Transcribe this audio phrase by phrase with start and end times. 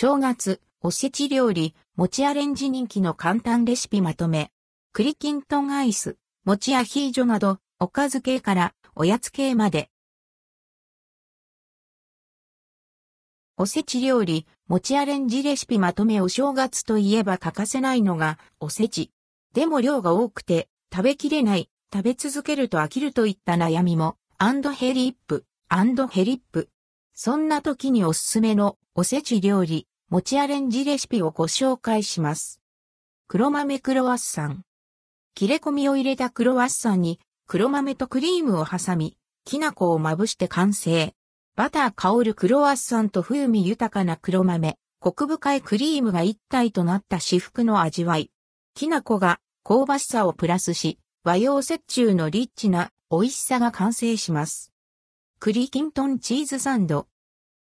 [0.00, 4.52] 正月、おせち料理、餅アレンジ人気の簡単レシピまとめ。
[4.92, 9.90] 栗きんとんアイス、餅アヒージョなど、おかず系からおやつ系まで。
[13.56, 19.10] おせち料理、餅アレンジレシピまとめお正月といえば欠かせないのがおせち。
[19.52, 26.68] でも量が多くて食べきれない、食べ続けると飽きるといった悩みも、アンドヘリップ、アンドヘリップ。
[27.20, 32.60] そんな時におすすめのおせち料理、餅アレンジレシピをご紹介します。
[33.26, 34.62] 黒豆クロワッサン。
[35.34, 41.12] 切れ込みを入れたクロワッサンに黒豆とクリームを挟み、きな粉をまぶして完成。
[41.56, 48.30] バター香るクロワッサンと風味豊かな黒豆、コク深いクリームが一体となった至福の味わい。
[48.74, 54.72] きな粉が香ばしさをプラスし、和洋折衷のリッチな美味しさが完成します。
[55.40, 57.06] 栗キントンチーズサンド。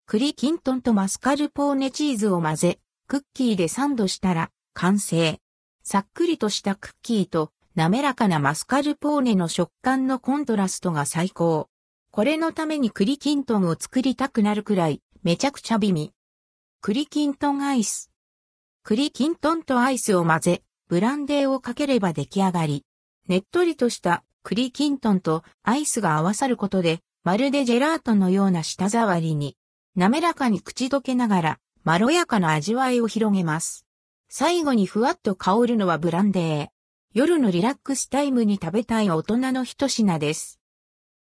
[0.07, 5.39] 栗キントンとマスカルポーネチーズを混ぜ、クッキーでサンドしたら完成。
[5.83, 11.69] さっくりとしたクッキーと滑らかなマスカルポーネの食感のコントラストが最高。
[12.11, 16.13] これのために栗きんとんを作りたくなるくらい、めちゃくちゃ美味。
[16.81, 18.11] 栗きんとんアイス。
[18.83, 22.85] 栗きんとんとアイスを混ぜ、ブランデーをかければ出来上がり。
[23.27, 29.57] ねっとりとした栗きんとんとアイスが合わさることで、まるでジェラートのような舌触りに、
[29.97, 33.85] 滑らかに口どけながら、まろやかな味わいを広げます。
[34.27, 36.67] 最後にふわっと香るのはブランデー。
[37.13, 40.59] 夜のリラックスタイムに食べたい大人の一品です。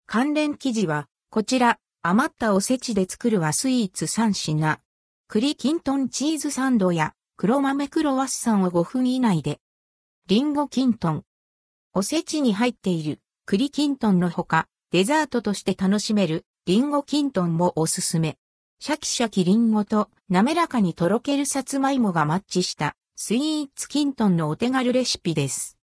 [0.07, 4.81] 関連記事は、こちら、余ったおせちで作る和スイーツ3品。
[5.29, 9.61] 栗きんとんチーズサンドや黒豆クロワッサンを5分以内で。
[10.27, 11.23] リンゴきんとん。
[11.93, 18.37] おせちに入っている栗きんとんのほか、デザートとして楽しめるリンゴきんとんもおすすめ。
[18.87, 25.79] シャキシャキリンゴと滑らかにとろけるさつまいもがマッチしたスイーツきんとんのお手軽レシピです。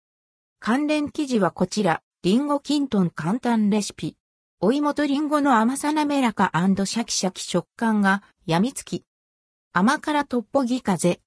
[0.60, 2.02] 関連記事はこちら。
[2.24, 4.18] リンゴキントン簡単レシピ。
[4.62, 9.04] お芋とリンゴの甘さ滑らかシャキシャキ食感が病みつき。
[9.74, 11.20] 甘辛トッポギ風。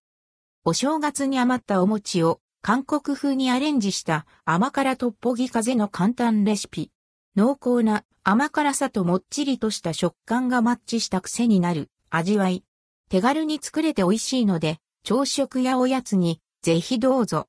[0.64, 6.90] お正月に余ったお餅を韓国風にアレンジした甘辛トッポギ風の簡単レシピ。
[7.36, 12.64] 濃厚な甘辛さともっちりとした食感がマッチした癖になる味わい。
[13.08, 17.48] 手軽に作れて美味しいので、朝食やおやつにぜひどうぞ。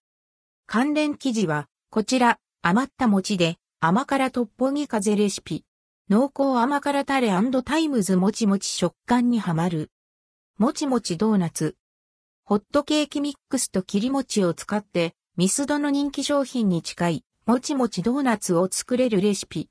[0.68, 5.66] 関連記事はこちら余った餅で甘辛トッポギ風レシピ。
[6.10, 7.32] 濃厚甘辛タレ
[7.66, 9.90] タイムズもちもち食感にはまる。
[10.60, 11.76] もちもちドーナツ。
[12.44, 19.71] ホットケーキミックスと切り餅を使ってミスドの人気商品に近いもちもちドーナツを作れるレシピ。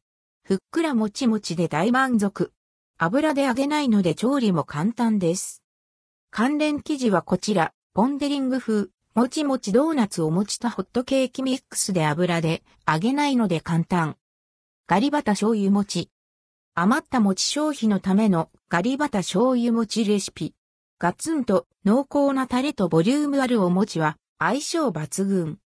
[0.51, 2.51] ふっくらもちもちで大満足。
[2.99, 5.63] 油で揚げないので調理も簡単です。
[6.33, 14.17] 関連記事はこちら、ポンデリング風、もちもちドーナツを持ちたホットケーキミックスで油で揚げないので簡単。
[14.89, 16.11] ガリバタ醤油餅。
[16.75, 20.57] 余った餅消費のためのガリバタ醤油餅レシピ。
[20.99, 25.59] ガツンと濃厚なタレとボリュームあるお餅は相性抜群。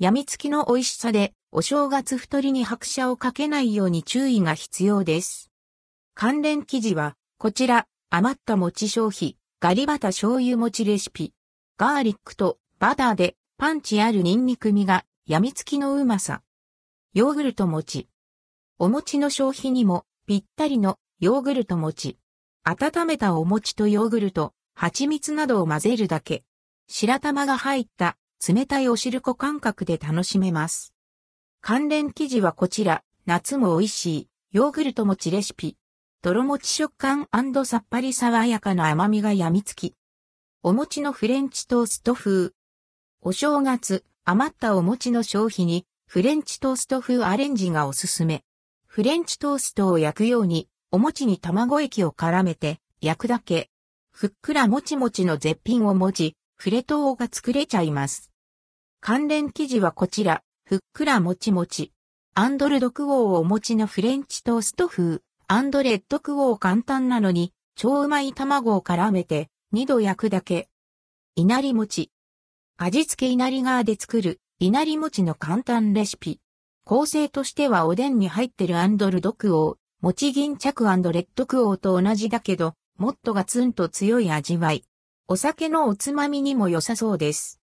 [0.00, 5.50] 病みつきの美味しさでお正月太りに拍車をかけないように注意が必要です。
[6.14, 11.34] 関連記事はこちら余った餅消費ガリバタ醤油餅レシピ。
[11.76, 16.40] ガーリックとバターでパンチあるニンニク味が病みつきのうまさ。
[17.12, 18.08] ヨーグルト餅。
[18.78, 22.16] お餅の消費にもぴったりのヨーグルト餅。
[22.64, 26.44] 温めたお餅とヨーグルト、蜂蜜などを混ぜるだけ。
[26.88, 28.16] 白玉が入った
[28.48, 30.91] 冷たいお汁粉感覚で楽しめます。
[31.64, 35.76] 関連記事はこちら、夏も美味しいヨーグルト餅レシピ。
[36.20, 37.28] 泥餅食感
[37.64, 39.94] さっぱり爽やかな甘みが病みつき。
[40.64, 42.50] お餅のフレンチトースト風。
[43.20, 48.42] お正月、余ったお餅の消費に、フレンチトースト風アレンジがおすすめ。
[48.88, 53.70] フレンチトーストを焼くように、お餅に卵液を絡めて、焼くだけ。
[54.10, 58.32] ふっくらもちもちの絶品お餅、フレトーが作れちゃいます。
[59.00, 60.42] 関連記事はこちら、
[60.72, 61.92] ふっくらもちもち。
[62.32, 70.70] アンドルドクオーをお餅のフレンチトースト風、アンドレッドクオー簡単なのに、超うまい卵を絡めて、二度焼くだけ。
[71.36, 72.10] 稲荷餅。
[72.78, 76.40] 味付け稲荷側で作る稲荷餅の簡単レシピ。
[76.86, 84.84] 構成としてはおでんに入ってるアンドルドクオー、餅巾着レッドクオーと同じだけど、もっとガツンと強い味わい。
[85.28, 87.60] お酒のおつまみにも良さそうです。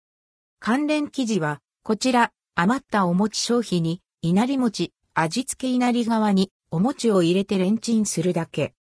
[0.58, 8.74] 関連記事は、こちら、余ったお餅消費に、稲荷餅、味付け稲荷側に、お餅を入れてレンチンするだけ。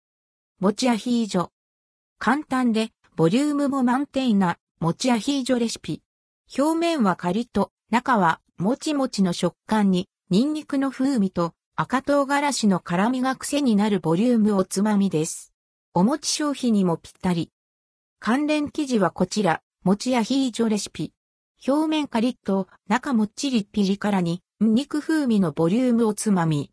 [0.59, 1.51] 餅アヒージョ。
[2.19, 6.03] 簡単で、ボリュームも満点な、餅アヒージョレシピ。
[6.59, 15.53] 表面はカリッと、中はもちもちの食感に、ニンニクの風味と赤唐辛子の辛みが癖になるボリュームおつまみです。
[15.95, 17.51] お餅消費にもぴったり。
[18.19, 21.13] 関連記事はこちら、餅アヒージョレシピ。
[21.67, 26.71] 表面カリッと、中もっちりピリ辛に、肉風味のボリュームをつまみ。